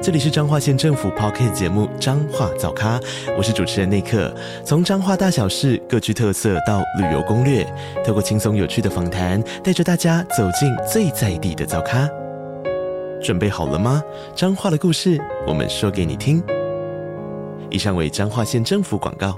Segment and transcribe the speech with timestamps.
[0.00, 3.00] 这里是彰化县政府 Podcast 节目《彰化早咖》，
[3.36, 4.32] 我是主持人内克。
[4.64, 7.64] 从彰化大小事各具特色到旅游攻略，
[8.06, 12.08] 透过轻松有趣的访谈，带着大家走进最在地的早咖。
[13.20, 14.00] 准备好了吗？
[14.36, 16.40] 彰化的故事，我们说给你听。
[17.68, 19.36] 以上为彰化县政府广告。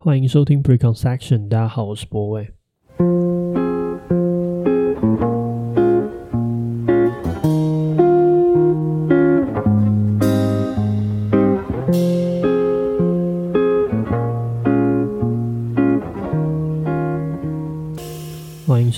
[0.00, 2.50] 欢迎收听 Preconception，大家好，我是博伟。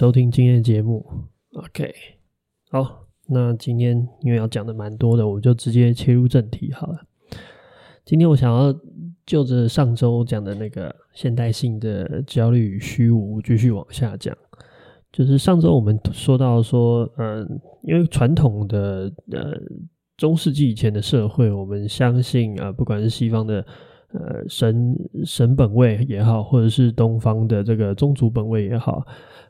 [0.02, 1.06] 收听今天的节目
[1.52, 1.94] ，OK，
[2.72, 6.98] 好，那今天因为要讲的蛮多的，我就直接切入正题好了。
[8.04, 8.76] 今天我想要
[9.24, 14.36] 就着上周讲的那个现代性的焦虑与虚无继续往下讲。
[15.12, 19.52] 就是上周我们说到说，嗯，因为传统的呃
[20.16, 23.64] 中世纪以前的社会，我们相信啊，不管是西方的
[24.12, 29.06] 呃神神本位也好，或者是东方的这个宗族本位也好。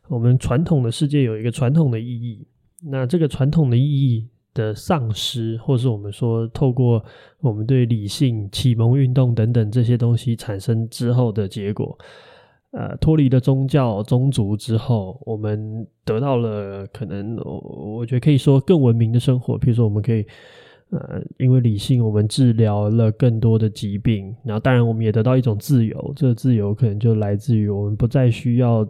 [0.09, 2.47] 我们传统的世界有一个传统的意义，
[2.91, 7.03] 那这个传统的意义的丧失，或是我们说透过
[7.41, 11.97] 我们对理性启蒙运动等等这些东西产生之后的结果，
[12.73, 19.59] 呃，脱离了宗教宗族之后，我们得到了可能我我觉得可以说更文明的生活。
[19.59, 20.27] 譬如说，我们可以
[20.93, 28.87] 呃，因为理性，我们治疗了更多的疾病，然后当然我们也得到一种自由，这个自由可能就来自于我们不再需要。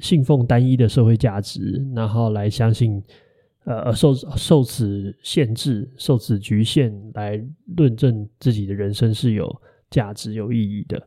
[0.00, 3.02] 信奉单一的社会价值，然后来相信，
[3.64, 7.42] 呃，受受此限制、受此局限，来
[7.78, 9.50] 论证自己的人生是有
[9.88, 11.02] 价值、有意义的。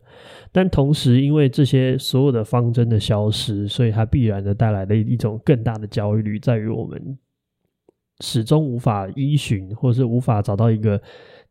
[0.52, 7.16] 但同时，因为这些所有的方针的消失，所以它必然的带来了一种更大的焦虑，在于我们
[8.20, 11.02] 始终无法依循，或是无法找到一个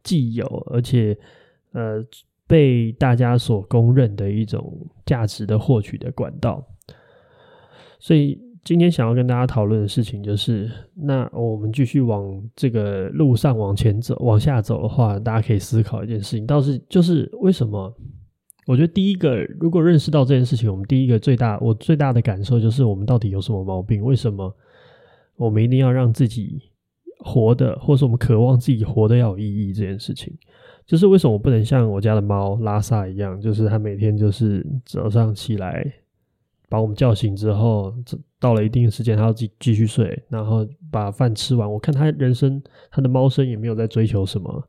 [0.03, 1.17] 既有而且
[1.73, 2.05] 呃
[2.47, 6.65] 被大家所公认的一种价值的获取的管道。
[7.99, 17.95] 所以今天想要跟大家讨论的事情就是，那我们继续往这个路上往前走、往下走的话，大家可以思考一件事情，倒是就是为什么？
[18.67, 24.05] 我觉得第一个，如果认识到这件事情，我们第一个最大，我最大的感受就是，我们到底有什么毛病？
[24.05, 24.55] 为什么
[25.39, 26.61] 我们一定要让自己
[27.21, 29.73] 活的，或是我们渴望自己活得要有意义？
[29.73, 30.37] 这件事情，
[30.85, 35.91] 就是为什么我不能像我家的猫拉萨一样，就是它每天就是早上起来。
[36.71, 37.95] 把我们叫醒之后，
[38.39, 41.73] 到了一定时间，它要继继续睡，然后把饭吃完。
[41.73, 44.69] 我看它人生，它的猫生也没有在追求什么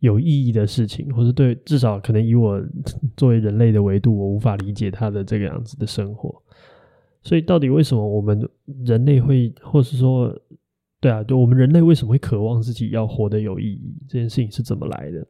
[0.00, 2.60] 有意义的事情，或是对，至少可能以我
[3.16, 6.42] 作为人类的维度，我无法理解它的这个样子的生活。
[7.22, 8.48] 所以，到底为什么我们
[8.84, 10.34] 人类会，或是说，
[11.00, 13.94] 对啊，对，我们人类为什么会渴望自己要活得有意义？
[14.08, 15.26] 这件事情是怎么来的？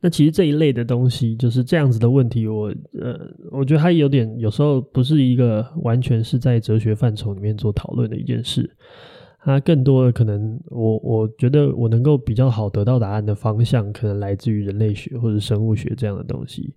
[0.00, 3.16] 那其实这一类的东西就是这样子的问题，我呃，
[3.52, 8.68] 我觉得它有点有时候不是一个完全是在哲学范畴里面做讨论的一件事，
[9.38, 16.74] 它更多的可能我我觉得我能够比较好得到答案的方向，可能来自于人类学或者生物学这样的东西。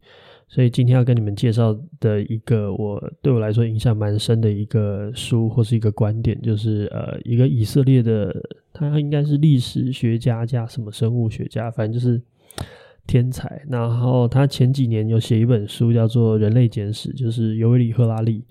[0.48, 8.36] 所以今天要跟你们介绍的一个我对我来说影响蛮深的一个书或是一个观点，就是呃，一个以色列的
[8.74, 12.22] 他应该是历史学家加什么生物学家，反正就是。
[13.08, 18.44] 天才，然后他前几年有写一本书，叫做《人类简史》，就是尤里·赫拉利。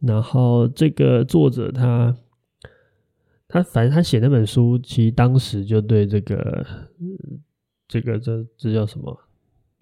[0.00, 2.14] 然后这个作者他，
[3.48, 6.66] 他反正他写那本书，其实当时就对这个，
[7.88, 9.18] 这个这这叫什么？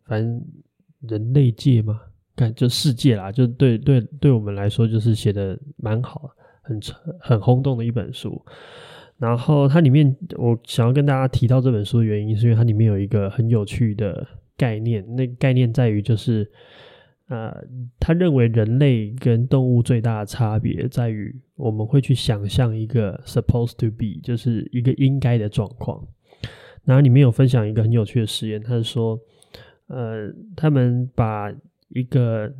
[0.05, 0.41] 反正
[1.09, 2.01] 人类界嘛，
[2.37, 6.31] 看就世界啦，就对对对我们来说，就是写的蛮好，
[6.63, 6.81] 很
[7.21, 8.41] 很轰动的一本书。
[9.17, 14.27] 然后它里面，我想要跟大家提到这本书的原因，是因为它里面有一个很有趣的
[14.57, 15.05] 概念。
[15.15, 16.51] 那概念在于，就是
[17.29, 17.55] 呃，
[18.01, 26.05] 他认为人类跟动物最大的差别在于，我们会去想象一个 supposed to be，就是一个应该的状况。
[26.83, 29.19] 然后里面有分享一个很有趣的实验，他是说，
[29.89, 31.53] 呃，他们把
[31.89, 32.53] 一个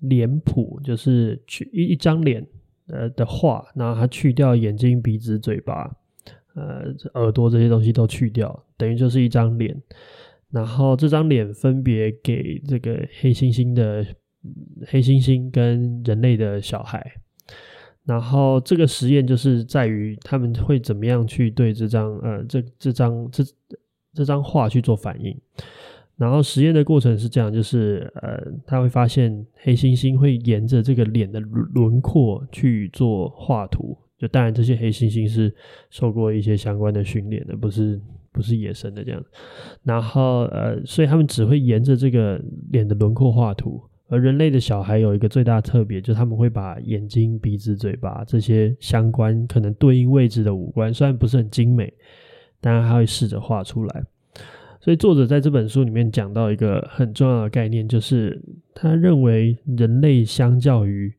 [0.00, 2.46] 脸谱，就是去一一张脸。
[2.92, 5.88] 呃的画，然后他去掉眼睛、鼻子、嘴巴，
[6.56, 9.80] 呃，耳朵这些东西都去掉，等于就是一张脸。
[10.50, 14.04] 然后这张脸分别给这个黑猩猩的
[14.88, 17.12] 黑猩猩跟人类的小孩。
[18.04, 23.44] 然后这个实验就是在于他们会怎么样去对这张呃这这张这
[24.12, 25.40] 这张画去做反应。
[26.20, 33.96] 然后实验的过程是这样，就是呃他会发现黑猩猩会沿着这个脸的轮廓去做画图。
[34.18, 35.50] 就当然这些黑猩猩是
[35.88, 37.98] 受过一些相关的训练的，不是
[38.30, 39.24] 不是野生的这样。
[39.82, 42.38] 然后呃所以他们只会沿着这个
[42.70, 43.80] 脸的轮廓画图。
[44.08, 51.90] 而人类的小孩有一个最大特别，就是他们会把眼睛、鼻子、嘴巴这些相关可能对应位置的五官，虽然不是很精美，
[52.60, 54.04] 但他会试着画出来。
[54.80, 58.42] 所以作者在这本书里面讲到一个很重要的概念，就是
[58.74, 61.12] 他认为人类相较于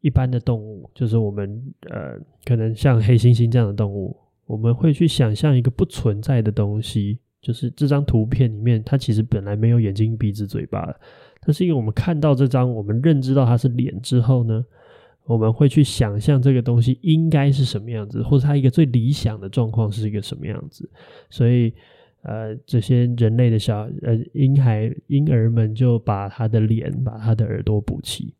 [0.00, 4.16] 一般的动物，就是我们呃可能像黑猩猩这样的动物，
[4.46, 11.00] 我们会去想象一个不存在的东西，就是这张图片里面它其实本来没有眼睛、鼻子、嘴巴的。
[11.46, 14.64] 那是因为我们看到这张，我们认知到它是脸之后呢，
[15.26, 20.88] 我们会去想象这个东西应该是什么样子，或者它一个最理想的状况是一个什么样子。
[21.28, 21.74] 所以，
[22.26, 28.34] 呃，这些人类的小呃婴孩婴儿们就把他的脸、把他的耳朵补齐。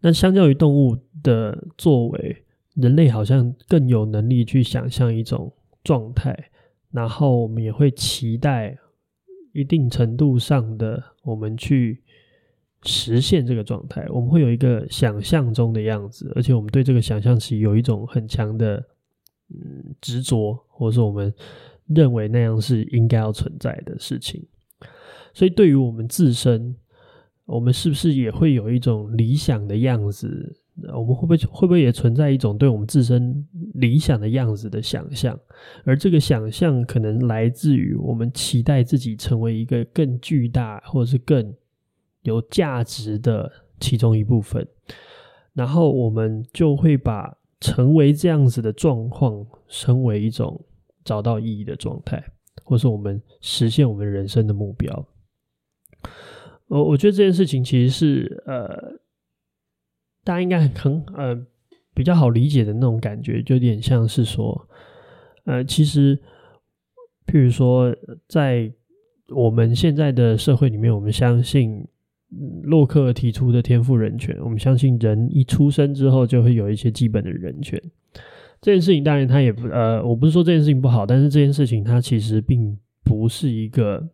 [0.00, 2.44] 那相较于动物的作为，
[2.74, 5.52] 人类好像更有能力去想象一种
[5.84, 6.50] 状态，
[6.90, 8.78] 然后我们也会期待。
[9.54, 12.02] 一定程度上的，我们去
[12.84, 18.82] 实现这个状态，我们会有一个想象中的样子，而且我们对这个想象其实有一种很强的
[19.50, 21.30] 嗯执着，或者是我们
[21.94, 24.44] 认为那样是应该要存在的事情。
[25.34, 26.74] 所以，对于我们自身，
[27.46, 30.56] 我们是不是也会有一种理想的样子？
[30.94, 35.38] 我们会不会会不会也存在一种对我们自身理想的样子的想象？
[35.84, 41.54] 而这个想象可能来自于我们期待自己成为一个更巨大或者是更
[42.22, 44.66] 有价值的其中一部分，
[45.52, 50.58] 然后我们就会把成为这样子的状况成为一种
[51.04, 52.22] 找到意义的状态，
[52.64, 55.06] 或是我们实现我们人生的目标。
[56.68, 59.00] 我我觉得这件事情其实是呃。
[60.24, 61.36] 大家应该很呃
[61.92, 64.68] 比较好理解的那种感觉，就有点像是说，
[65.46, 66.16] 呃，其实，
[67.26, 67.92] 譬如说，
[68.28, 68.72] 在
[69.30, 71.84] 我们现在的社会里面，我们相信
[72.62, 77.82] 洛克提出的天赋人权，我们相信人一出生之后就会有一些基本的人权。
[78.62, 84.08] 这件事情当然它也不呃，我不是说这件事情不好，但是这件事情它其实并不是一个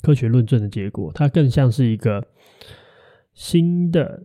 [0.00, 2.26] 科学论证的结果，它更像是一个
[3.34, 4.22] 新的。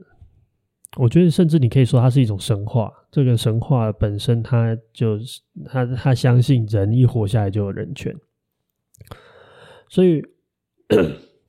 [0.97, 2.91] 我觉得，甚至你可以说它是一种神话。
[3.11, 8.15] 这个神话本身，它就是他他相信人一活下来就有人权。
[9.87, 10.23] 所以，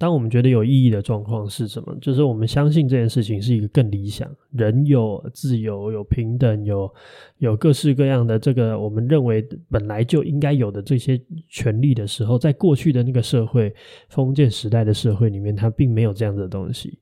[0.01, 1.95] 当我们觉得有意义的状况是什么？
[2.01, 6.91] 就是我们相信这件事情是一个更理想，人有自由、有平等、有
[7.37, 11.21] 有各式各样的这个我们认为本来就应该有的这些
[11.51, 13.75] 权利的时候，在过去的那个社会，
[14.09, 16.99] 封建时代的社会里面，它并没有这样子的东西，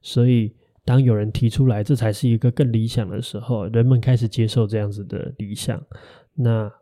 [0.00, 0.54] 所以。
[0.88, 5.84] 当有人提出来，这才是一个更理想的时候，人们开始接受这样子的理想。
[6.32, 6.72] 那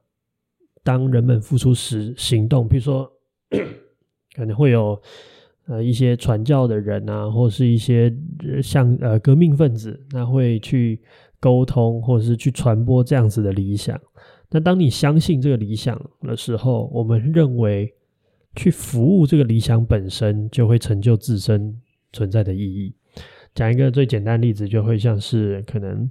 [0.83, 3.11] 当人们付出时行动，比如说
[4.37, 5.01] 可能会有
[5.67, 8.15] 呃一些传教的人啊，或是一些
[8.63, 11.01] 像呃革命分子，那会去
[11.41, 14.01] 沟通或者是去传播这样子的理想。
[14.51, 17.93] 那当你相信这个理想的时候，我们认为
[18.55, 21.81] 去服务这个理想本身就会成就自身
[22.13, 22.95] 存在的意义。
[23.55, 26.09] 讲一个最简单例子，就会像是可能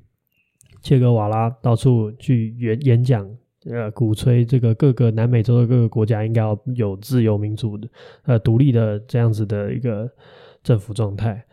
[0.82, 3.30] 切格瓦拉到处去演演讲，
[3.70, 7.88] 呃，鼓吹这个各个南美洲的各个国家应该要有自由民主的、
[8.24, 10.10] 呃，独立的这样子的一个
[10.64, 11.44] 政府状态。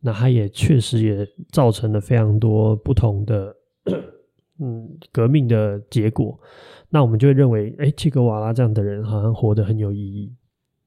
[0.00, 3.56] 那他也确实也造成了非常多不同的，
[4.60, 6.38] 嗯，革命的结果。
[6.88, 10.32] 那我们就会认为，诶，切格瓦拉这样的人好像活得很有意义，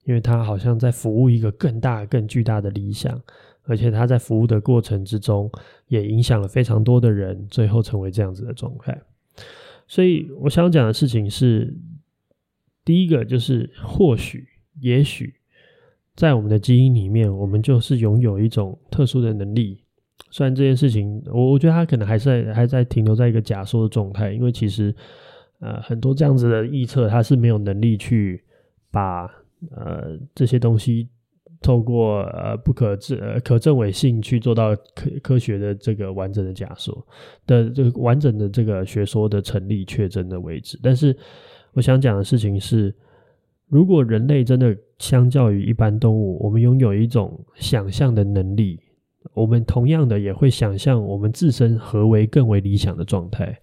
[0.06, 3.20] 因为他好像在服务一个更大、更巨大的理想。
[3.64, 5.52] 而且他在服务的过程之中，
[5.90, 9.00] 也影响了非常多的人，最后成为这样子的状态。
[9.90, 11.76] 所以我想讲的事情是，
[12.86, 14.48] 第一个就是或许、
[14.80, 15.34] 也许，
[16.16, 19.84] 在我们的基因里面，我们就是拥有一种特殊的能力。
[20.30, 24.94] 虽然这件事情，我我觉得他可能还是在还在停留在一个假说的状态，因为其实
[25.60, 28.44] 呃很多这样子的预测，他是没有能力去
[28.92, 29.26] 把
[29.72, 31.10] 呃这些东西。
[31.62, 37.06] 透过呃不可证呃可证伪性去做到科科学的这个完整的假说
[37.46, 40.80] 的这个完整的这个学说的成立确证的为止。
[40.82, 41.16] 但是
[41.74, 42.96] 我想讲的事情是，
[43.68, 48.80] 如果人类真的相较于一般动物，我们拥有一种想象的能力，
[49.34, 53.60] 我们同样的也会想象我们自身何为更为理想的状态。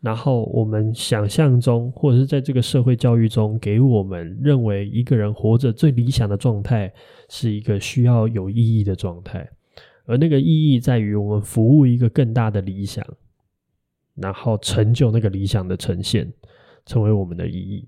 [0.00, 6.90] 然后我们想象中，或者是在这个社会教育中，给我们认为一个人活着最理想的状态，
[7.28, 9.46] 是一个需要有意义的状态，
[10.06, 13.04] 而那个意义在于我们服务一个更大的理想，
[14.14, 16.32] 然后成就那个理想的呈现，
[16.86, 17.86] 成为我们的意义。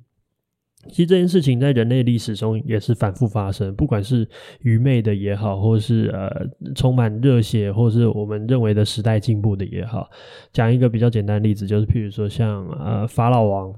[0.89, 4.29] 其实这件事情在人类历史中也是反复发生，不管是
[4.61, 10.11] 愚昧的也好，或是呃充满热血，或是我们认为的时代进步的也好。
[10.53, 13.75] 讲一个比较简单的例子，就是譬如说像呃法老王，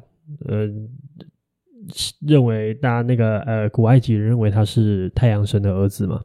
[0.46, 0.68] 呃
[2.26, 6.20] 认为大家那个呃古埃及人认为他是太阳神的儿子嘛，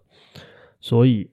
[0.79, 1.29] 所以。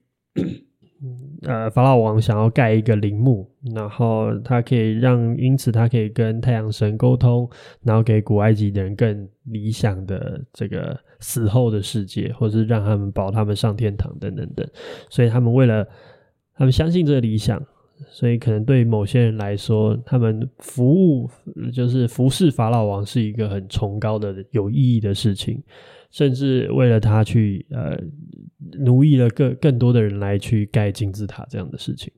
[1.43, 7.47] 呃，法老王想要盖一个陵墓，然后他可以让，因此他可以跟太阳神沟通，
[7.83, 14.67] 然后给古埃及的人更理想的这个死后的世界，或是让他们保他们上天堂等等等。
[15.09, 15.87] 所以他们为了
[16.55, 17.63] 他们相信这个理想，
[18.09, 21.29] 所以可能对某些人来说，他们服务
[21.71, 25.61] 就是服侍法老王是一个很崇高的有意义的事情。
[26.09, 27.99] 甚至为了他去呃
[28.79, 32.11] 奴役了更更多的人来去盖金字塔这样的事情，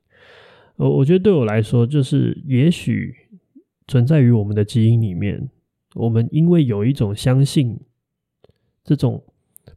[0.78, 3.14] 我我觉得对我来说，就是也许
[3.88, 5.50] 存在于我们的基因里面，
[5.96, 7.78] 我们因为有一种相信
[8.84, 9.22] 这种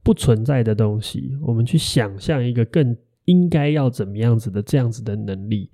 [0.02, 5.71] 不存在的东西，我们去想象一个更应该要怎么样子的这样子的能力，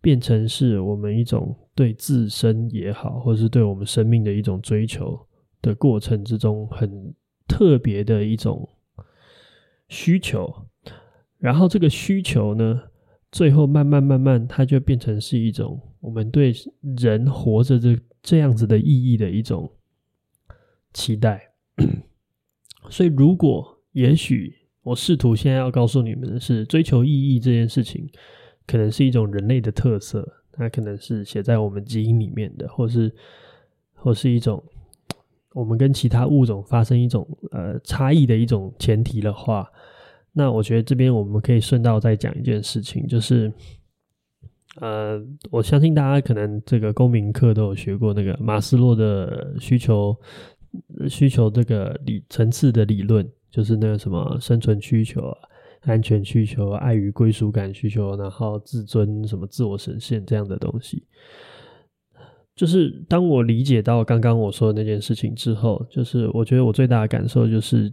[0.00, 5.18] 变成是我们一种对自身也好，或者是对我们生命的一种追求
[5.60, 7.14] 的过程之中很。
[7.46, 8.68] 特别的一种
[9.88, 10.66] 需求，
[11.38, 12.82] 然后这个需求呢，
[13.30, 16.52] 最后慢慢慢慢，它就变成是一种我们对
[16.96, 19.70] 人活着这这样子的意义的一种
[20.92, 21.52] 期待。
[22.90, 28.10] 所以，如果也许我试图现在要告诉你们的是，追求意义这件事情，
[28.66, 33.14] 可能是一种人类的特色，它可能是写在我们基因里面的，或是
[33.92, 34.64] 或是一种。
[35.54, 39.66] 我们跟其他物种发生一种呃差异的一种前提的话，
[40.32, 43.52] 那我觉得这边我们可以顺道再讲一件事情，就是
[44.80, 50.14] 呃，我相信大家可能这个公民课都有学过那个马斯洛的需求
[51.08, 55.32] 需求这个理层次的理论，就是那个什么生存需求、
[55.82, 61.06] 安全需求、爱与归属感需求，然后自尊什么自我实现这样的东西。
[62.54, 67.92] 就是当我理解到刚刚我说的那件事情之后，就是我觉得我最大的感受就是，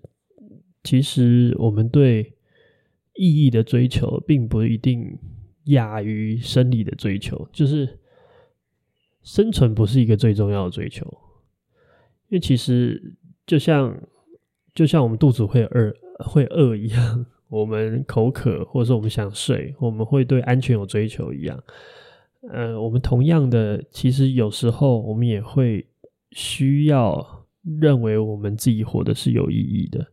[0.83, 2.33] 其实我们对
[3.15, 5.17] 意义的追求并不一定
[5.65, 7.99] 亚于生理的追求，就是
[9.23, 11.05] 生存不是一个最重要的追求，
[12.29, 13.15] 因为其实
[13.47, 13.99] 就像
[14.75, 21.63] 就像我们肚子会饿会饿一样， 我们口渴或者说我们想睡，我们会对安全有追求一样。
[22.49, 25.85] 呃，我们同样的，其实有时候我们也会
[26.31, 27.45] 需要
[27.79, 30.05] 认为我们自己活的是有意义的，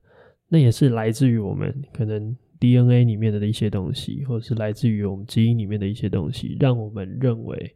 [0.48, 7.74] 那也是来自于我们可能 DNA 里面的一些东西，或者是来自于我们基因里面的一些东西，让我们认为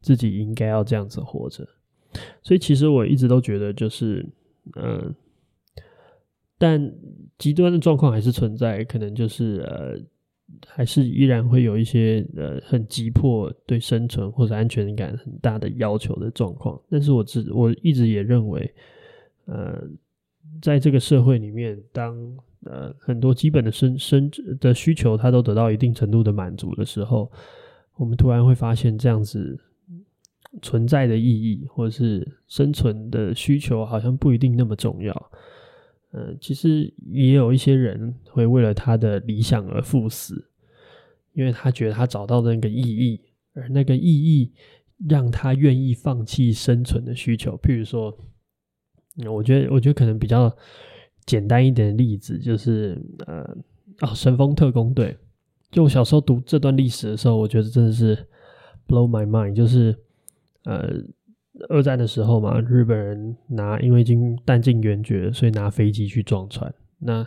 [0.00, 1.68] 自己应该要这样子活着。
[2.42, 4.26] 所以，其实我一直都觉得，就是
[4.76, 5.14] 嗯、呃，
[6.56, 6.92] 但
[7.36, 10.00] 极端的状况还是存在，可能就是呃。
[10.66, 18.74] 还是依然会有一些呃很急迫对生存或者安全感很大的要求的状况，但是我只我一直也认为，
[19.46, 19.82] 呃，
[20.60, 22.16] 在这个社会里面，当
[22.64, 24.30] 呃很多基本的生生
[24.60, 27.30] 的需求它都得到一定程度的满足的时候，
[27.96, 29.58] 我们突然会发现这样子
[30.62, 35.30] 存在的意义或者是生存的需求好像不一定那么重要。
[36.12, 40.50] 嗯，其实也有一些人会为了他的理想而赴死，
[41.34, 43.20] 因为他觉得他找到的那个意义，
[43.54, 44.52] 而那个意义
[45.08, 47.56] 让他愿意放弃生存的需求。
[47.58, 48.18] 譬如说，
[49.30, 50.52] 我觉得，我觉得可能比较
[51.26, 53.56] 简单一点的例子就是，呃，
[54.00, 55.16] 哦，神风特工队。
[55.70, 58.16] 就我小时候读这段历史的时候，我觉得真的是
[58.88, 59.96] blow my mind，就是，
[60.64, 61.04] 呃。
[61.68, 66.72] 二战的时候嘛，日本人拿因为已经弹尽援绝，所以拿飞机去撞船。
[66.98, 67.26] 那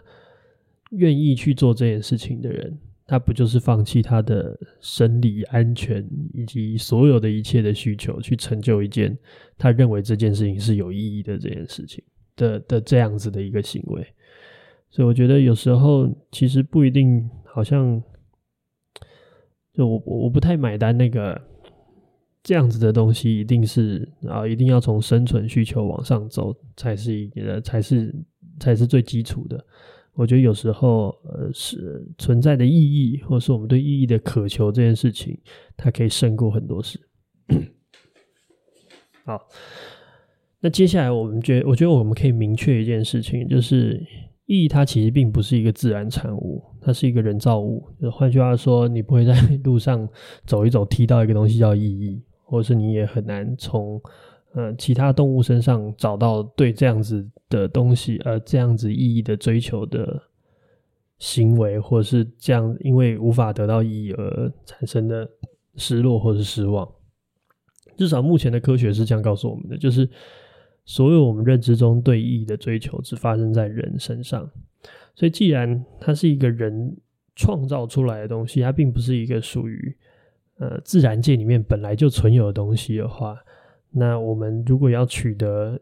[0.91, 9.17] 愿意去做这件事情的人，他不就是放弃他的生理安全以及所有的一切的需求，去成就一件
[9.57, 12.03] 他认为这件事情是有意义的这件事情
[12.35, 14.05] 的的这样子的一个行为？
[14.89, 18.01] 所以我觉得有时候其实不一定，好像
[19.73, 21.39] 就我我不太买单那个。
[22.43, 28.13] 这样子的东西一定是啊，一定要从生存需求往上走才是一个，才是
[28.59, 29.65] 才是最基础的。
[30.13, 35.39] 我觉得有时候呃是存在的意义，或是我们对意义的渴求这件事情，
[35.77, 36.99] 它可以胜过很多事。
[39.25, 39.39] 好，
[40.59, 44.05] 那接下来我们觉，我觉得我们可以明确一件事情，就是
[44.45, 47.83] 意义它其实并不是一个自然产物，它是一个人造物。
[48.01, 49.33] 就换句话说，你不会在
[49.63, 50.07] 路上
[50.45, 52.21] 走一走，踢到一个东西叫意义，
[52.53, 53.99] 或者是你也很难从。
[54.55, 60.21] 呃，其他动物身上找到对这样子的东西，呃，这样子意义的追求的
[61.17, 65.27] 行为，或者是这样因为无法得到意义而产生的
[65.75, 66.87] 失落或是失望。
[67.97, 70.07] 至少目前的科学是这样告诉我们的，就是
[70.85, 74.47] 所有我们认知中对意义的追求，只发生在人身上。
[75.15, 76.95] 所以，既然它是一个人
[77.35, 79.97] 创造出来的东西，它并不是一个属于
[80.57, 83.37] 呃自然界里面本来就存有的东西的话。
[83.91, 85.79] 那我们如果要取得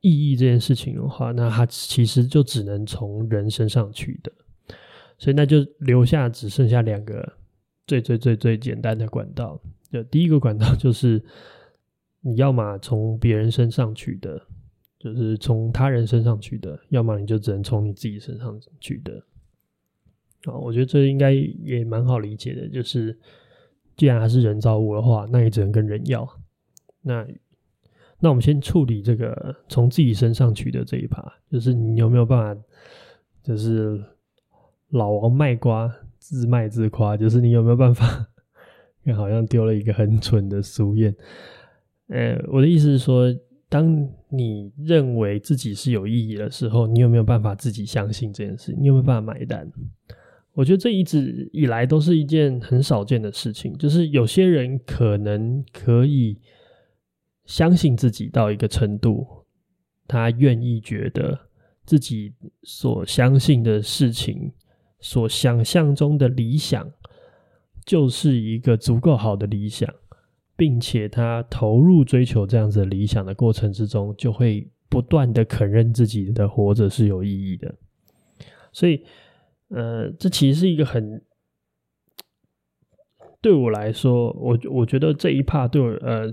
[0.00, 4.32] 意义这件事情的话，那它其实就只能从人身上取得，
[5.16, 7.32] 所以那就留下只剩下两个
[7.86, 9.60] 最最最最简单的管道。
[9.92, 11.22] 就第一个管道就是
[12.20, 14.40] 你要么从别人身上取得，
[14.98, 19.22] 就是从他人身上取得；要么你就只能从你自己身上取得。
[20.46, 23.16] 啊，我觉得这应该也蛮好理解的，就是
[23.96, 26.28] 既然它是人造物的话，那也只能跟人要。
[27.02, 27.26] 那，
[28.20, 32.62] 那我们先处理这个从自己身上取的这一趴，就是你有没有办法，
[33.42, 34.02] 就是
[34.90, 38.26] 老王卖瓜，自卖自夸，就是你有没有办法，
[39.14, 41.14] 好像丢了一个很蠢的俗谚。
[42.08, 43.26] 呃，我的意思是说，
[43.68, 48.74] 当你认为自己是有意义的时候，你有没有办法自己相信这件事？
[48.78, 49.70] 你有没有办法买单？
[50.54, 56.38] 我觉得这一直以来都是一件很少见的事情，就是有些人可能可以。
[57.46, 59.26] 相信自己到一个程度，
[60.08, 61.38] 他愿意觉得
[61.84, 62.32] 自己
[62.62, 64.50] 所相信的事情、
[64.98, 66.90] 所想象中的理想，
[67.84, 69.86] 就是一个足够好的理想，
[70.56, 77.74] 并且他投入追求这样子理想的过程之中，就会不断的肯认自己的活着是有意义的。
[78.72, 79.04] 所以，
[79.68, 81.22] 呃，这其实是一个很，
[83.40, 86.32] 对我来说，我我觉得这一帕对我，呃。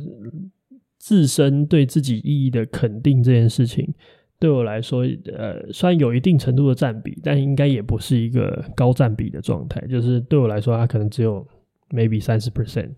[1.04, 3.92] 自身对自己意义的肯定这件事情，
[4.38, 5.04] 对我来说，
[5.36, 9.82] 呃，虽然有一定程度的占比，但应该也不是一个高占比的状态。
[9.88, 11.44] 就是对我来说，它可能只有
[11.90, 12.92] maybe 三十 percent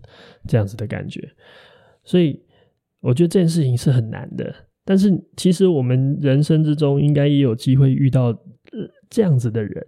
[0.45, 1.31] 这样子的感觉。
[2.03, 2.43] 所以，
[2.99, 4.53] 我觉得这件事情是很难的。
[4.83, 9.87] 但是，其实我们人生之中应该也有机会遇到，呃，这样子的人。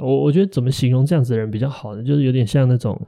[0.00, 2.02] 我我觉得怎么形容这样子的人比较好呢？
[2.02, 3.00] 就是有点像那种。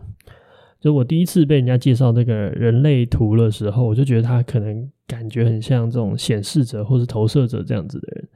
[0.81, 8.29] 就我第一次被人家介绍那个人类图的时候，我就觉得他可能感觉很像这种显示者或是投射者这样子的人，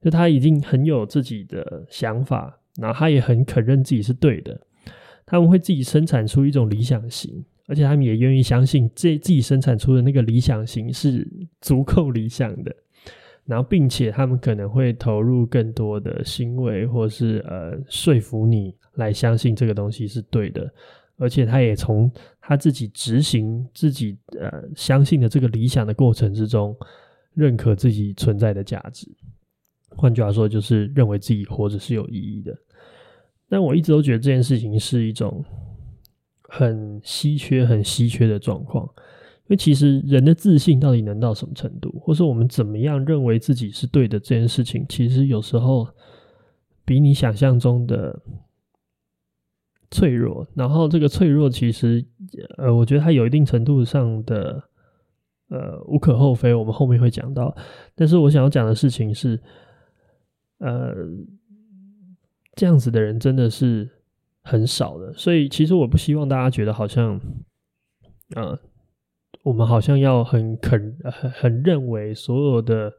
[0.00, 4.60] 就他已经很有自己的想法，然后他也很肯认自己是对的，
[5.24, 11.24] 他们会自己生产出一种理想型，而且他们也愿意相信这自己生产出的那个理想型是
[11.60, 12.74] 足够理想的，
[13.44, 20.72] 然后并且他们可能会投入更多的行为或是呃说服你来相信这个东西是对的。
[21.18, 26.76] 而且他也从他自己执行自己呃相信的这个理想的过程之中，
[27.34, 29.06] 认可自己存在的价值。
[29.90, 32.56] 换句话说，就是认为自己活着是有意义的。
[33.48, 35.44] 但我一直都觉得这件事情是一种
[36.48, 38.88] 很稀缺、很稀缺的状况。
[39.44, 45.88] 因为其实人的自信到底能到什么程度，或是我们怎么样认为自己是对的这件事情，其实有时候
[46.84, 48.20] 比你想象中的。
[49.94, 52.02] 脆弱，然后这个脆弱其实，
[52.56, 54.64] 呃，我觉得它有一定程度上的，
[55.50, 56.54] 呃，无可厚非。
[56.54, 57.54] 我们后面会讲到，
[57.94, 59.38] 但是我想要讲的事情是，
[60.60, 60.94] 呃，
[62.54, 63.86] 这样子的人真的是
[64.40, 65.12] 很少的。
[65.12, 67.20] 所以，其实我不希望大家觉得好像，
[68.34, 68.58] 呃，
[69.42, 72.92] 我们好像要很肯、很很认为所有的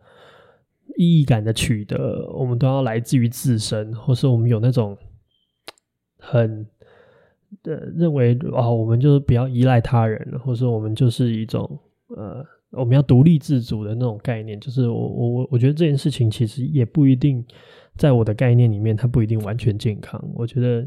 [0.98, 4.98] 意义感的取得，我们都要来自于自身，或是我们有那种
[6.18, 6.68] 很。
[7.66, 14.60] 呃，认为啊、我们就是不要依赖他人，或者我们就是一种呃，我们要独立自主的那种概念。
[14.60, 17.46] 就是我我我我觉得这件事情其实也不一定，
[17.96, 20.20] 在我的概念里面，它不一定完全健康。
[20.34, 20.86] 我觉得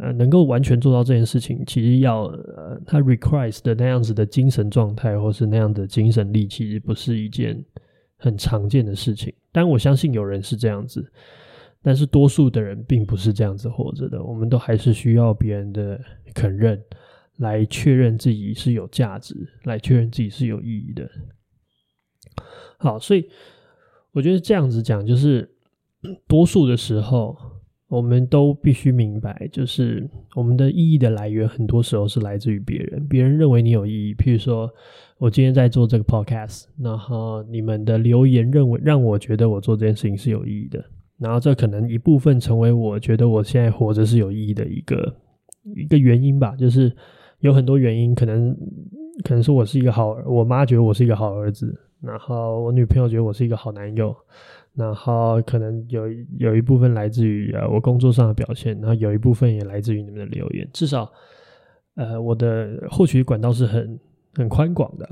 [0.00, 7.62] 呃，能够完全做到这件事情，其实要呃，他 requires 的那样子的精神状态，或是那样的精神力，其实不是一件
[8.16, 9.32] 很常见的事情。
[9.52, 11.10] 但我相信有人是这样子。
[11.82, 15.98] 但是多数的人并不是这样子活着的，我们都还是需要别人的
[16.34, 16.78] 肯认，
[17.38, 19.34] 来确认自己是有价值，
[19.64, 21.10] 来确认自己是有意义的。
[22.76, 23.30] 好，所以
[24.12, 25.50] 我觉得这样子讲，就是
[26.28, 27.34] 多数的时候，
[27.90, 33.04] 我们都必须明白，就是我们的意义的来源，很多时候是来自于别人。
[33.08, 34.70] 别人认为你有意义，譬如说，
[35.18, 40.84] 我今天在做这个 podcast，然后你们的留言认为让我觉得我做这件事情是有意义的，
[41.18, 45.12] 然后这可能一部分成为我觉得我现在活着是有意义的一个
[45.74, 46.54] 一个原因吧。
[46.54, 46.94] 就是
[47.40, 48.56] 有很多原因，可能
[49.24, 54.14] 可能是我是一个好，我妈觉得我是一个好儿子，然后我女朋友觉得我是一个好男友。
[54.74, 60.66] 然后可能有有一部分来自于呃我工作上的表现，然后有一部分也来自于你们的留言。
[60.72, 61.12] 至少，
[61.96, 63.98] 呃，我的获取管道是很
[64.34, 65.06] 很宽广的，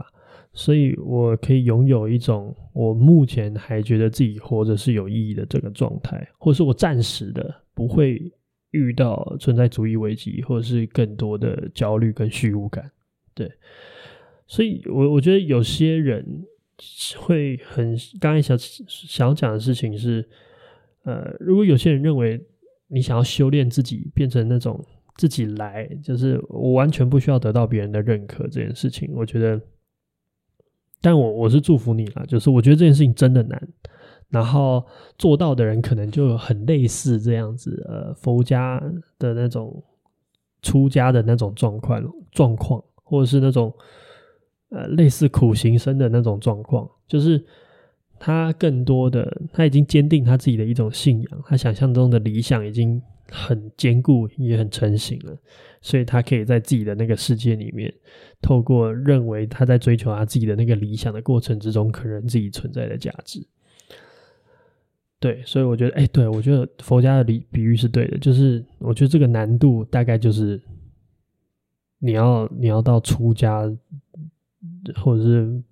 [0.53, 8.33] 所以我可以拥有一种我目前还觉得自己活着是有意义的这个状态，或是我暂时的不会
[8.71, 12.89] 遇到存在主义危机，或者是更多的焦虑跟虚无感。
[13.35, 13.51] 对，
[14.47, 16.25] 所以我我觉得有些人。
[17.19, 20.29] 会很刚才想想讲的事情是，
[21.03, 22.41] 呃，如果有些人认为
[22.87, 24.85] 你想要修炼自己，变成那种
[25.17, 29.61] 自己来，就是我完全不需要得到别人的认可这件事情，我觉得，
[31.01, 33.69] 但我我是祝福你啦，就是我觉得这件事情真的难，
[34.29, 34.87] 然后
[35.19, 38.81] 做到的人可能就很类似这样子，呃，佛家
[39.19, 39.83] 的那种
[40.63, 43.75] 出家的那种状况状况，或者是那种。
[44.71, 47.43] 呃，类似苦行僧的那种状况，就是
[48.19, 53.01] 他更多的他已经坚定他自己的一种信仰，他想象中的理想已经
[53.31, 55.35] 很坚固，也很成型了，
[55.81, 57.91] 所以他可以在自己的那个世界里面，
[58.43, 63.41] 透过认为他在追求他自己的那个理想的过程之中，可能自己存在的价值。
[65.19, 70.61] 对，所以我觉得，哎，对，我觉得佛家的比比喻是对的，就是我觉得这个难度大概就是
[72.01, 73.65] 你要你要到出家。
[74.97, 75.63] 或者是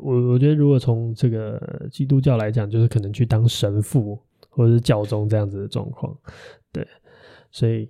[0.00, 6.16] 我，我觉得如果从这个基督教来讲，就是可能去当神父或者是教宗这样子的状况，
[6.72, 6.86] 对，
[7.50, 7.88] 所以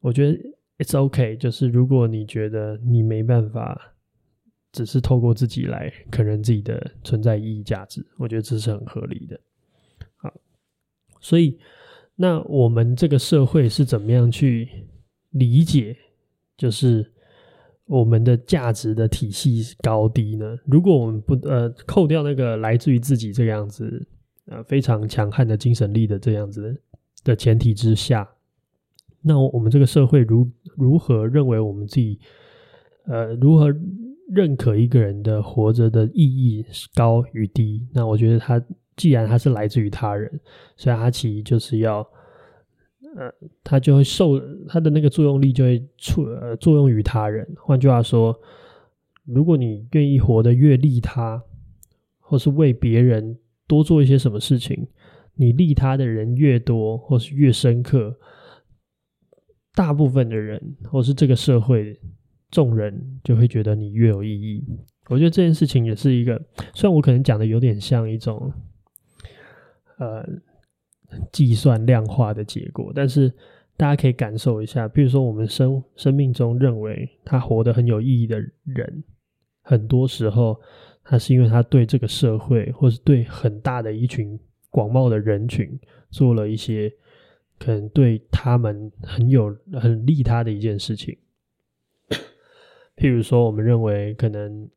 [0.00, 0.38] 我觉得
[0.78, 1.36] it's okay。
[1.36, 3.94] 就是如果你觉得你没办法，
[4.72, 9.40] 只是透过自己来可能自己的存在意义价值，我觉得这是很合理的。
[10.16, 10.32] 好，
[11.20, 11.58] 所以
[12.14, 14.68] 那我们这个社会是怎么样去
[15.30, 15.96] 理解？
[16.56, 17.08] 就是。
[17.92, 20.56] 我们的价值的体系高低呢？
[20.64, 24.02] 如果我们不呃扣掉那个来自于自己这样子
[24.46, 26.74] 呃非常强悍的精神力的这样子
[27.22, 28.26] 的前提之下，
[29.20, 32.18] 那我们这个社会如如何认为我们自己
[33.04, 33.70] 呃如何
[34.30, 37.86] 认可一个人的活着的意义高与低？
[37.92, 38.58] 那我觉得他
[38.96, 40.40] 既然他是来自于他人，
[40.78, 42.08] 所以他其实就是要。
[43.14, 43.30] 呃，
[43.62, 47.46] 他就会受他的那个作用力就会处呃作用于他人。
[47.58, 48.34] 换句话说，
[49.26, 51.42] 如果你愿意活得越利他，
[52.18, 54.88] 或是为别人多做一些什么事情，
[55.34, 58.16] 你利他的人越多或是越深刻，
[59.74, 62.00] 大部分的人或是这个社会
[62.50, 64.64] 众人就会觉得你越有意义。
[65.08, 66.40] 我觉得这件事情也是一个，
[66.72, 68.50] 虽然我可能讲的有点像一种，
[69.98, 70.26] 呃。
[71.30, 73.32] 计算量化的结果，但是
[73.76, 79.04] 大家可以感受一下，比如说我们生生命中认为他活得很有意义的人，
[79.62, 80.60] 很多时候
[81.02, 84.38] 他是因为他对这个社会，或是对很大的一群
[84.70, 85.78] 广袤的人群
[86.10, 86.92] 做了一些
[87.58, 91.16] 可能对他们很有很利他的一件事情。
[92.96, 94.68] 譬如说，我们认为可能，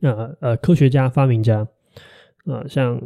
[0.00, 1.60] 呃呃，科学家、发明家，
[2.44, 3.00] 啊、呃，像。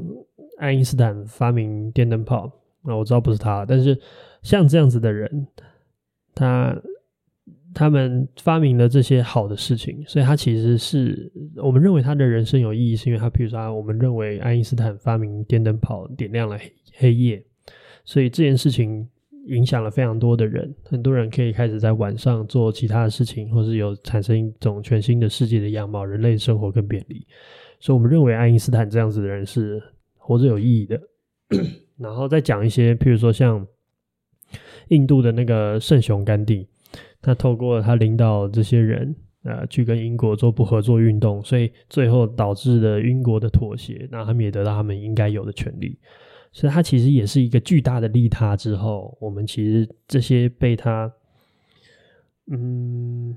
[0.59, 2.51] 爱因斯坦发明电灯泡，
[2.83, 3.99] 那我知道不是他，但是
[4.43, 5.47] 像这样子的人，
[6.35, 6.75] 他
[7.75, 17.45] 他们发明了这些好的事情，所以他其实是我们认为他的人生有意义，是因为他，比如说，我们认为爱因斯坦发明电灯泡点亮了黑黑夜，
[18.05, 19.07] 所以这件事情
[19.49, 27.27] 影响了非常多的人，很多人可以开始在晚上做其他的事情，或是有产生一种全新的世界的样貌，人类生活更便利，
[27.79, 29.83] 所以我们认为爱因斯坦这样子的人是。
[30.27, 31.01] 活着有意义的，
[31.99, 33.65] 然后再讲一些，譬如说像
[34.89, 36.67] 印度的那个圣雄甘地，
[37.23, 45.97] 他透过他领导这些人，呃，去跟英国做不合作运动，所以最后导致了英国的妥协，那他们也得到他们应该有的权利。
[46.51, 51.13] 所以他其实也是一个巨大的利他之后，我们其实这些被他，
[52.51, 53.37] 嗯，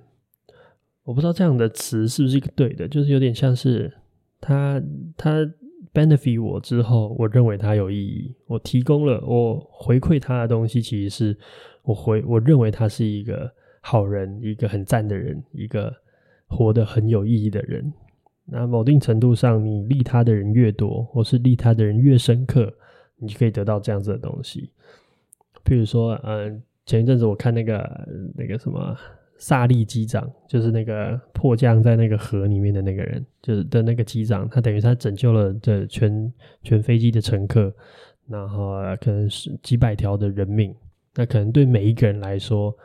[1.04, 3.94] 我不知道这样的词是不是一个对的，就是有点像是
[4.42, 4.82] 他
[5.16, 5.48] 他。
[5.94, 8.36] Benefit 我之后，我认为它有意义。
[8.48, 11.38] 我提供了，我回馈他的东西，其实是
[11.84, 15.94] 我回，我认为他是一个好人，一个很赞的人，一个
[16.48, 17.92] 活得很有意义的人。
[18.46, 22.74] 那某定程度上，你利他的人越多，或是利他的人越深刻，
[23.18, 24.72] 你就可以得到这样子的东西。
[25.64, 28.96] 譬如说，嗯、前一阵子我看那个那个什么
[29.40, 37.74] 萨利机长，就是那个迫降在那个河里面的那个人，就是的那个机长，他等于他拯救了这全全飞机的乘客，
[38.28, 40.76] 然后可能是几百条的人命。
[41.16, 42.76] 那可能对每一个人来说，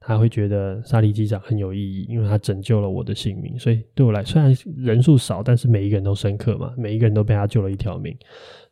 [0.00, 3.58] 他会觉得萨利机长很有意义，因为他拯救了我的性命。
[3.58, 8.16] 所以对我来，虽然人数少，但是每一个人都深刻嘛，每一个人都被他救了一条命。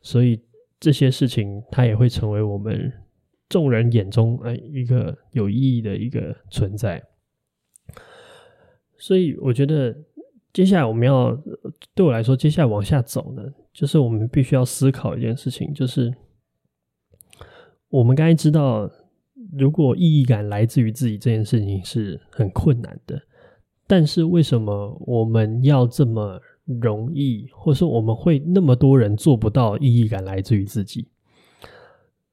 [0.01, 0.39] 所以
[0.79, 2.91] 这些事情，他也会成为我们
[3.47, 7.01] 众人眼中哎一个有意义的一个存在。
[8.99, 9.95] 所以我觉得
[10.53, 11.35] 接下来我们要
[11.95, 13.41] 对我来说，接下来往下走呢，
[13.73, 16.13] 就是我们必须要思考一件事情，就是
[17.89, 18.87] 我们刚才知道。
[19.57, 23.19] 如果意义感来自于自己这件事情是很困难的，
[23.87, 31.07] 但是为什么我们要这么容易，或是我们会那么多人做不到意义感来自于自己？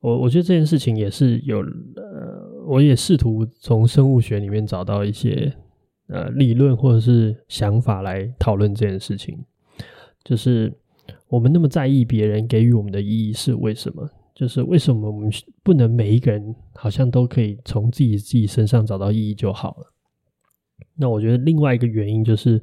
[0.00, 5.50] 我我觉得这件事情也是有，呃，我也试图从生物学里面找到一些
[6.08, 9.38] 呃理论或者是想法来讨论这件事情，
[10.24, 10.72] 就是
[11.28, 14.08] 我们那么在意别人给予我们的意义是为什么？
[14.34, 15.30] 就是为什么我们
[15.62, 19.92] 不能每一个人好像都可以从自己自己身上找到意义就好了？
[20.94, 22.62] 那我觉得另外一个原因就是，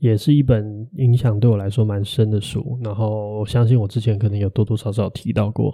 [0.00, 2.76] 也是一本影响对我来说蛮深的书。
[2.82, 5.72] 然后我相信我之前可能有多多少少提到过，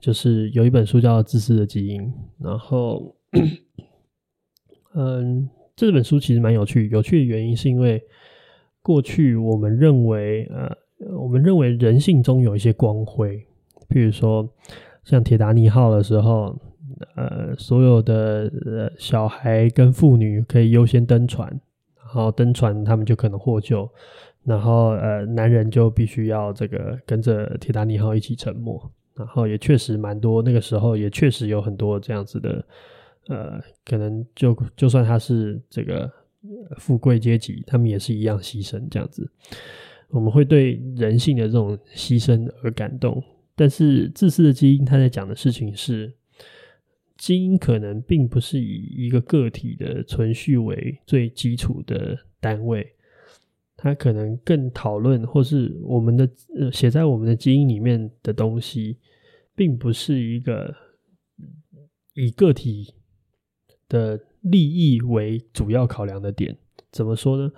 [0.00, 2.02] 就是有一本书叫《自私的基因》。
[2.38, 3.14] 然后，
[4.94, 6.88] 嗯，这本书其实蛮有趣。
[6.88, 8.02] 有趣的原因是因为
[8.82, 10.76] 过去我们认为，呃，
[11.16, 13.36] 我们认为人性中有一些光辉。
[13.88, 14.52] 譬如说，
[15.04, 16.58] 像铁达尼号的时候，
[17.14, 21.48] 呃，所有的呃小孩跟妇女可以优先登船，
[21.96, 23.88] 然后登船他们就可能获救，
[24.42, 28.82] 然后呃男人就必须要这个跟着铁达尼号一起沉没，
[29.14, 32.64] 然后也确实蛮多，那个时候也确实有很多这样子的，
[33.28, 36.10] 呃，可能就就算他是这个
[36.78, 39.30] 富贵阶级，他们也是一样牺牲这样子。
[40.08, 43.22] 我们会对人性的这种牺牲而感动。
[43.54, 46.14] 但是自私的基因，他在讲的事情是，
[47.16, 52.94] 基因可能并不是以一个个体的存续为最基础的单位，
[53.76, 58.96] 它可能更讨论，或是我们的呃写在我们的基因里面的东西，
[59.54, 60.74] 并不是一个
[62.14, 62.94] 以个体
[63.88, 66.56] 的利益为主要考量的点。
[66.90, 67.52] 怎么说呢？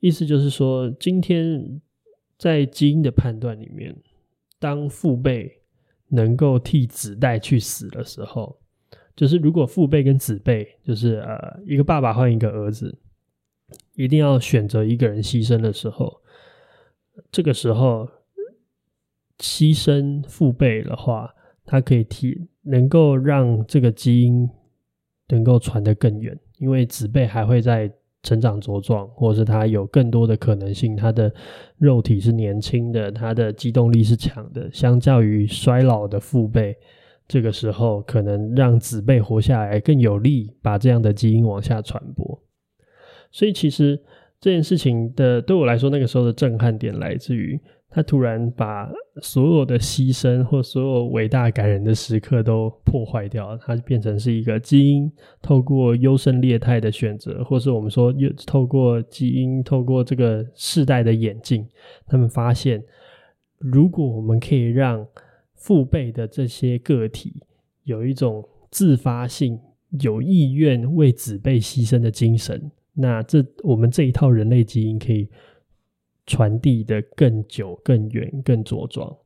[0.00, 1.80] 意思就是说，今天
[2.36, 3.96] 在基因的判断里面。
[4.60, 5.60] 当父辈
[6.08, 8.58] 能够替子代去死的时候，
[9.14, 12.98] 就是如果父辈跟子辈，就是呃一个爸爸换一个儿子，
[13.94, 16.20] 一定要选择一个人牺牲的时候，
[17.30, 18.08] 这个时候
[19.38, 21.32] 牺牲父辈的话，
[21.64, 24.50] 他可以替能够让这个基因
[25.28, 27.90] 能够传得更远，因为子辈还会在。
[28.24, 31.32] 成长茁壮，或是他有更多的可能性，他的
[31.78, 36.76] 肉体是年轻的，他的机动力是强的，相较于衰老的父辈，
[37.28, 42.42] 这个时候可能让子辈活下来更有利，把这样的基因往下传播。
[43.30, 43.98] 所以其实
[44.40, 47.58] 这件事情的对我来说，那个时候的震撼点来自于。
[47.98, 48.88] 他突然把
[49.20, 55.10] 所有的牺牲或所有伟大感人的时刻都破坏掉了，它变成是一个基因
[55.42, 61.66] 透过优胜劣汰的选择，或是我们说又透过基因透过这个世代的演进，
[62.06, 62.80] 他们发现，
[63.58, 65.04] 如果我们可以让
[65.56, 67.42] 父辈的这些个体
[67.82, 69.58] 有一种自发性、
[70.02, 75.28] 有意愿为子辈牺牲的精神，那这我们这一套人类基因可以。
[76.28, 79.16] 传递的更久、更远、更茁壮，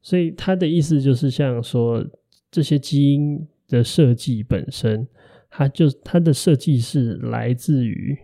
[0.00, 2.06] 所以他的意思就是像说，
[2.48, 5.04] 这些基因的设计本身，
[5.50, 8.16] 它就它的设计是来自于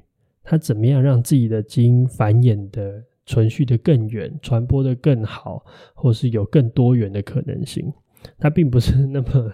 [0.44, 7.92] 它怎么样让自己的基因繁衍的、存续的更远、传播的更好，或是有更多元的可能性。
[8.38, 9.52] 它并不是那么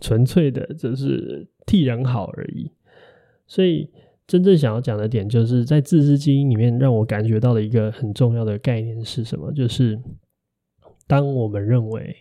[0.00, 2.72] 纯粹的，只是替人好而已。
[3.46, 3.88] 所以。
[4.28, 9.50] 真正想要讲的点，就是在自私基因里面，让我感觉到的一个很重要的概念是什么？
[9.52, 9.98] 就是
[11.06, 12.14] 当我们认为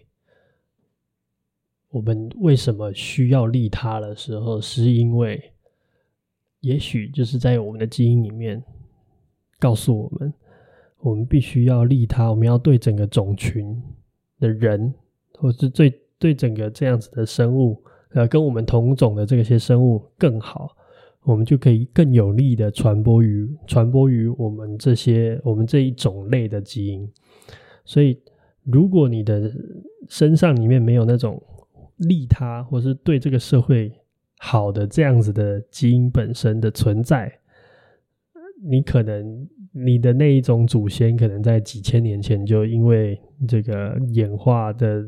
[1.90, 5.52] 我们为什么需要利他的时候，是因为
[6.62, 8.64] 也许就是在我们的基因里面
[9.60, 10.34] 告诉我们，
[11.00, 13.84] 我们必须要利他，我们要对整个种群
[14.40, 14.94] 的人，
[15.34, 20.74] 或是对对整个这样子的生物，呃，跟我们同种的这些生物更好。
[21.28, 27.06] 我们就可以更有力的传播于传播于我们这些我们这一种类的基因。
[27.84, 28.18] 所以，
[28.64, 29.52] 如果你的
[30.08, 31.42] 身上里面没有那种
[31.98, 33.92] 利他或是对这个社会
[34.40, 37.30] 好的这样子的基因本身的存在，
[38.64, 39.48] 你可能。
[39.80, 45.06] 你的那一种祖先可能在几千年前就因为这个演化的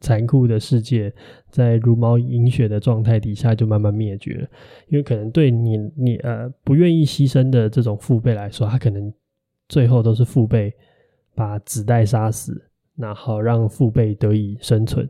[0.00, 1.10] 残酷的世界，
[1.48, 4.46] 在茹毛饮血的状态底下就慢慢灭绝。
[4.88, 9.10] 因为可能对你你呃不愿意牺牲的这种父辈来说，他可能
[9.66, 10.70] 最后都是父辈
[11.34, 12.62] 把子代杀死，
[12.96, 15.08] 然后让父辈得以生存。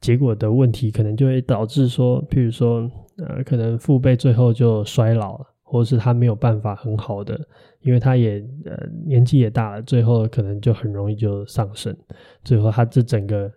[0.00, 5.46] 结果的问题可能就会导致说，譬如说呃，可能父辈最后就衰老了。
[5.68, 7.36] 或是他没有办法很好的，
[7.80, 11.94] 因为他也呃年纪也大了，最后可能就很容易就上升，
[12.44, 13.50] 最后他这整个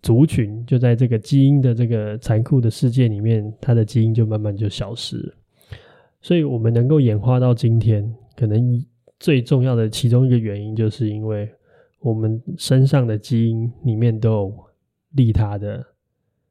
[0.00, 5.34] 族群就在这个基因的这个残酷的世界里面，他的基因就慢慢就消失。
[6.22, 8.62] 所以我们能够演化到今天，可能
[9.18, 11.52] 最重要的其中一个原因，就是因为
[11.98, 14.54] 我们身上的基因里面都有
[15.16, 15.84] 利他的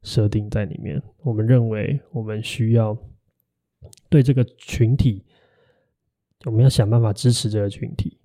[0.01, 2.97] 设定在里面，我们认为我们需要。
[4.13, 5.23] 对这个群体，
[6.45, 8.15] 我们要想办法支持这个群体，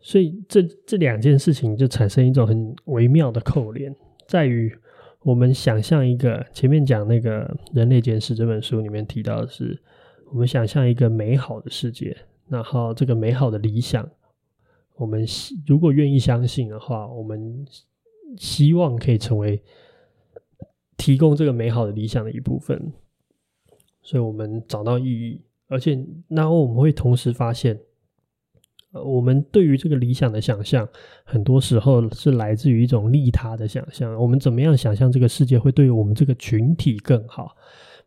[0.00, 3.94] 所以这这两件事情就产生一种很微妙的扣连，
[4.26, 4.76] 在于
[5.20, 9.80] 我们想象一个前面讲那个《人类简史》这本书里面提到的是，
[10.32, 12.16] 我们想象一个美好的世界，
[12.48, 14.10] 然后这个美好的理想，
[14.96, 15.24] 我们
[15.64, 17.64] 如果愿意相信的话，我们
[18.36, 19.62] 希望可以成为
[20.96, 22.92] 提供这个美好的理想的一部分。
[24.04, 27.76] 所以我们找到意义，而且然后我们会同时发现，
[28.92, 30.86] 呃，我们对于这个理想的想象，
[31.24, 34.14] 很多时候是来自于一种利他的想象。
[34.14, 37.56] 我们怎么样想象这个世界会对于我们这个群体更好？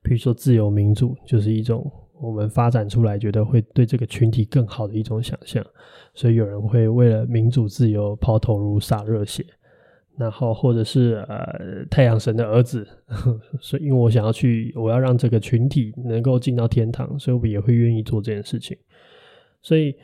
[0.04, 5.66] 比如说自由民主，就是一种我们发展出来觉得会对这个群体更好的一种想象。
[6.14, 9.44] 所以有人会为了民主自由抛头颅洒热血。
[10.17, 12.88] 然后，或者是呃，太阳神的儿子，
[13.62, 18.75] 所以因为我想要去，我要让这个群体能够进到天堂，所以我也会愿意做这件事情。
[19.62, 19.95] 所以，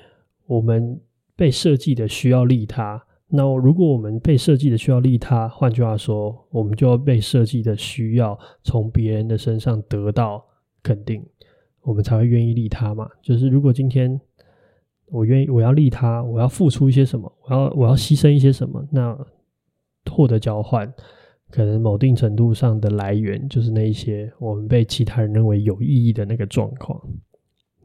[0.46, 1.02] 我们
[1.36, 3.04] 被设计的需要利他。
[3.28, 10.46] 那如果我们被设计的需要利他，换句话说，我们就要被设计的需要从别人的身上得到
[10.84, 11.26] 肯定，
[11.82, 13.10] 我们才会愿意利他嘛。
[13.20, 14.22] 就是如果今天
[15.08, 19.18] 我愿意，我要利他，我要付出一些什么，我要我要牺牲一些什么，那。
[20.12, 20.92] 获得交换，
[21.50, 27.00] 可能某定程度上的来源就是那一些我们被其他人认为有意义的那个状况，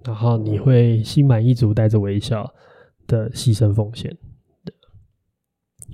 [0.04, 2.52] 然后你会心满意足、带着微笑
[3.06, 4.16] 的牺牲奉献。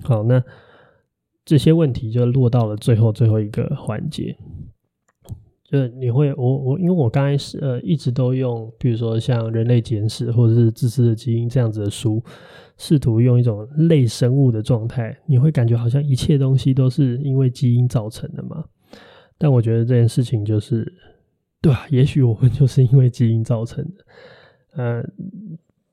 [0.03, 0.43] 好，那
[1.45, 4.37] 这些问题就落到了最后最后一个环节。
[5.75, 12.23] 就你会，我我，因为我刚开始呃一直都用，比如说像《人类简史》或者是《自私的基因》这样子的书，
[12.79, 18.65] 试图用一种类生物的状态，你会感觉好像一切东西都是因为基因造成的嘛？
[19.37, 20.87] 但我觉得这件事情就是，
[21.61, 24.05] 对啊，也许我们就是因为基因造成的。
[24.77, 25.09] 嗯、呃，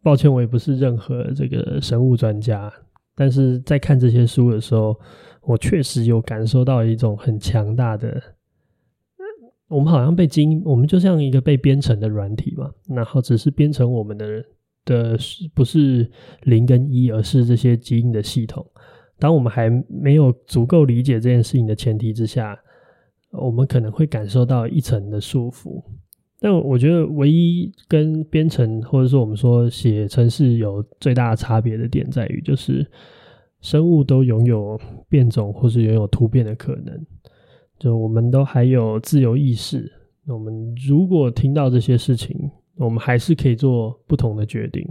[0.04, 2.72] 抱歉，我也不是任何这个生物专家，
[3.16, 4.96] 但是在看这些书的时候，
[5.42, 8.22] 我确实有感受到一种很强大的。
[9.72, 14.44] 我们好像被基因，我们就像一个被编程的软体嘛，然后只是编程我们的
[14.84, 15.18] 的
[15.56, 16.12] 不是
[16.44, 18.66] 零跟一，而是这些基因的系统。
[19.18, 22.60] 当我们还没有足够理解这件事情的前提之下，
[23.32, 25.82] 我们可能会感受到一层的束缚。
[26.40, 32.86] 但我觉得，唯一跟编程或者说我们说写程式有最大差别的点在于，就是
[33.62, 37.06] 生物都拥有变种或是拥有突变的可能。
[37.82, 39.92] 就我们都还有自由意识，
[40.28, 44.88] 我们如果听到这些事情，我们还是可以做不同的决定。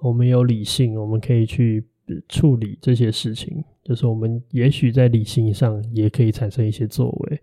[0.00, 1.84] 我们有理性，我们可以去
[2.26, 3.62] 处理这些事情。
[3.84, 7.40] 就是我们也许在理性上也可以产生一些作为。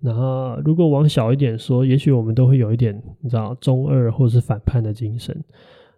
[0.00, 5.36] 然后，如果往小一点说，也许我们都会有一点，你知道，中二或是反叛的精神。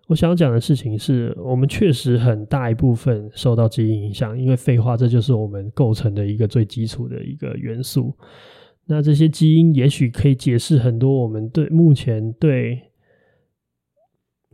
[0.09, 8.15] 我想讲的事情是，我们确实很大一部分受到基因影响，因为废话，这就是我们构成的一个最基础的一个元素。
[8.85, 12.81] 那这些基因也许可以解释很多我们对目前对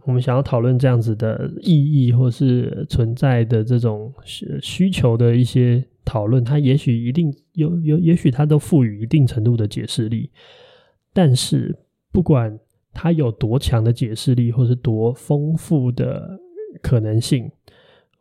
[0.06, 10.30] 我们想要讨论这样子的意义或是存在的这种需求的一些讨论，它也许一定有有，也许它都赋予一定程度的解释力。
[11.12, 11.76] 但是
[12.10, 12.58] 不管。
[12.92, 16.38] 它有多强的解释力，或是多丰富的
[16.82, 17.50] 可能性，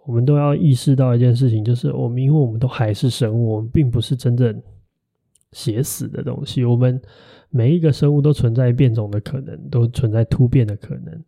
[0.06, 4.62] 我们都要意识到一件事情，就是我们因为我们都还是生物，我们并不是真正
[5.52, 6.64] 写死的东西。
[6.64, 7.02] 我们
[7.50, 11.24] 每一个生物都存在变种的可能，都存在突变的可能，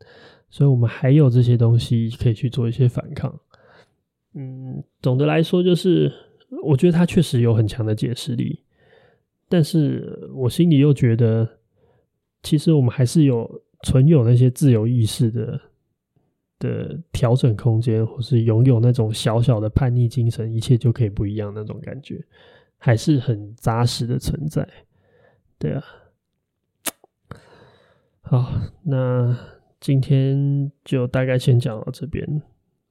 [0.50, 3.38] 所以我们还有这些东西可以去做一些反抗。
[4.36, 6.12] 嗯，总的来说，就是
[6.64, 8.62] 我觉得它确实有很强的解释力，
[9.50, 11.48] 但是我心里又觉得，
[12.44, 13.50] 其实我们还是有
[13.82, 15.60] 存有那些自由意识的。
[16.60, 22.24] 的调整空间，或是拥有那种小小的叛逆精神，一切就可以不一样那种感觉，
[22.78, 24.66] 还是很扎实的存在。
[25.60, 25.84] 对啊，
[28.22, 29.38] 好，那
[29.82, 32.42] 今天就大概先讲到这边。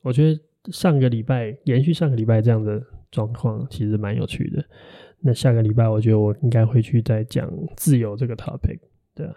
[0.03, 0.39] 我觉得
[0.71, 2.79] 上个礼拜延续上个礼拜这样的
[3.11, 4.63] 状况，其实蛮有趣的。
[5.21, 8.81] 那下个礼拜，我觉得我应该会去再讲自由这个 topic。
[9.15, 9.35] 对啊，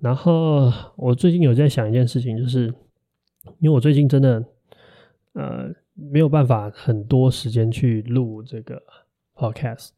[0.00, 2.72] 然后我最近有在想一件事情，就是。
[3.60, 4.44] 因为我最近真的，
[5.34, 8.82] 呃，没有办法很多时间去录这个
[9.36, 9.90] podcast，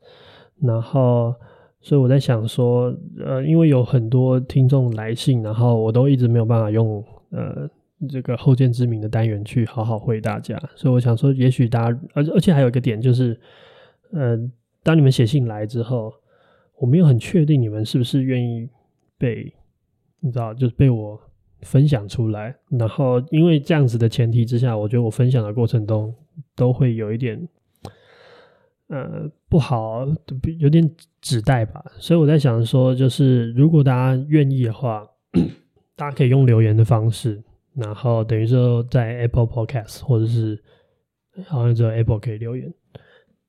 [0.61, 1.35] 然后，
[1.81, 2.95] 所以我在想说，
[3.25, 7.67] 呃，因为有很多听众来信，然后我都一直没有办法用呃
[8.07, 13.41] 这个后见之明的单元去好好回大家，所以我想说，也许大家，而而且还有一个点就是，
[14.13, 14.39] 呃，
[14.83, 16.13] 当你们写信来之后，
[16.77, 18.69] 我没有很确定你们是不是愿意
[19.19, 19.53] 被，
[20.21, 21.21] 你知道，就是被我。
[21.63, 26.15] 分享出来，然后因为这样子的前提之下，我觉得我分享的过程中
[26.55, 27.49] 都会有一点，
[28.87, 30.07] 呃，不好，
[30.61, 30.89] 有点
[31.21, 31.85] 纸袋吧。
[31.99, 35.05] 所以我在想说，就是如果大家愿意的话，
[35.97, 37.43] 大家可以用留言的方式，
[37.75, 40.63] 然后等于说在 Apple Podcast 或者是
[41.49, 42.73] 好像只有 Apple 可以留言，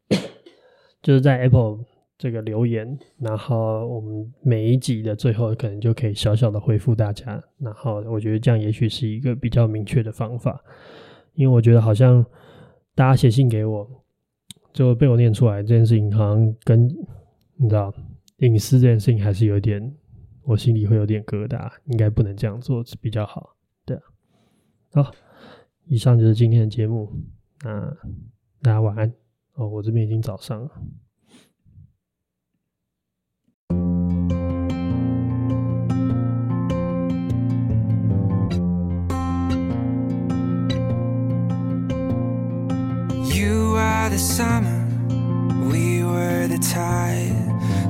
[1.03, 1.85] 就是在 Apple。
[2.19, 10.61] 这个留言，然后我们每一集的最后可能就可以小小的回复大家，然后我觉得这样也许是一个比较明确的方法，
[11.33, 12.23] 因为我觉得好像
[12.93, 13.89] 大家写信给我，
[14.73, 16.89] 就被我念出来这件事情，好像跟
[17.55, 17.93] 你知道
[18.39, 19.81] 隐私这件事情还是有点，
[20.43, 23.55] 我心里会有点疙瘩，应该不能这样做比较好，
[23.85, 23.97] 对，
[24.91, 25.09] 好，
[25.85, 27.09] 以上就是今天的节目，
[27.63, 27.79] 那
[28.61, 29.09] 大家晚安
[29.53, 30.69] 哦，我这边已经早上了。
[44.09, 44.85] The summer,
[45.69, 47.31] we were the tide,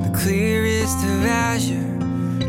[0.04, 1.96] the clearest of azure,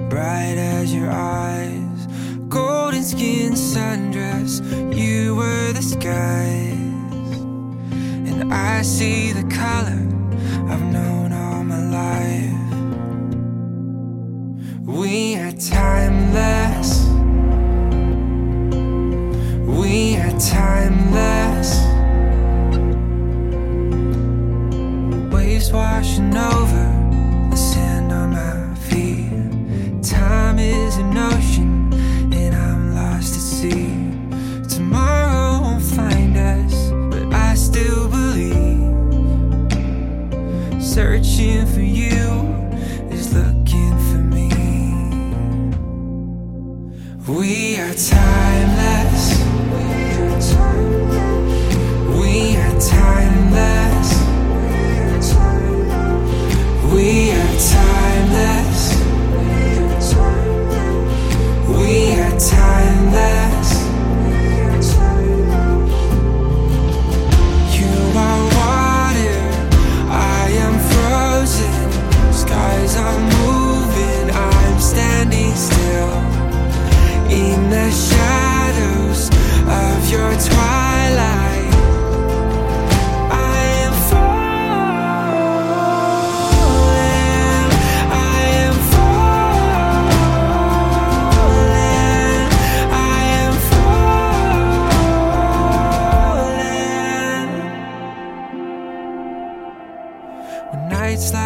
[0.10, 2.08] bright as your eyes.
[2.50, 4.62] Golden skin sundress,
[4.94, 6.74] you were the skies.
[8.28, 10.06] And I see the color
[10.70, 12.74] I've known all my life.
[14.86, 17.06] We are timeless.
[19.66, 20.71] We are timeless.
[25.72, 26.21] wash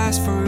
[0.05, 0.44] last forever